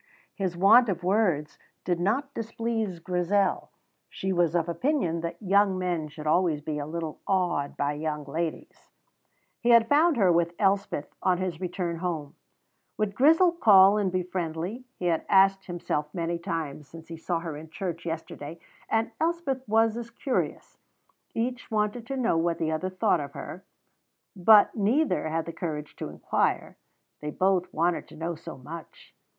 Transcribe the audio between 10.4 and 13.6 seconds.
Elspeth on his return home. Would Grizel